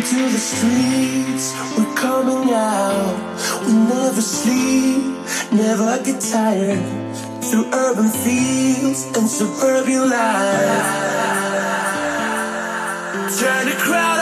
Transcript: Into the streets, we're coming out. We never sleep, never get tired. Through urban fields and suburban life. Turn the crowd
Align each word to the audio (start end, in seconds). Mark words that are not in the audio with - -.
Into 0.00 0.30
the 0.30 0.38
streets, 0.38 1.52
we're 1.76 1.94
coming 1.94 2.50
out. 2.54 3.20
We 3.66 3.74
never 3.74 4.22
sleep, 4.22 5.04
never 5.52 6.02
get 6.02 6.22
tired. 6.22 6.80
Through 7.44 7.66
urban 7.70 8.08
fields 8.08 9.04
and 9.14 9.28
suburban 9.28 10.08
life. 10.08 10.86
Turn 13.38 13.66
the 13.68 13.76
crowd 13.76 14.19